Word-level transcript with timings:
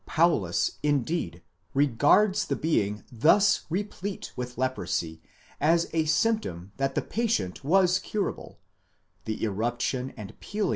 Paulus, 0.07 0.79
indeed, 0.81 1.43
regards 1.75 2.47
the 2.47 2.55
being 2.55 3.03
thus 3.11 3.67
replete 3.69 4.33
with 4.35 4.57
leprosy 4.57 5.21
as 5.59 5.91
a 5.93 6.05
symptom 6.05 6.71
that 6.77 6.95
the 6.95 7.03
patient 7.03 7.63
was 7.63 7.99
curable 7.99 8.57
(the 9.25 9.43
eruption 9.43 10.09
and 10.17 10.29
peeling 10.39 10.39
438 10.39 10.39
PART 10.41 10.55
II. 10.55 10.69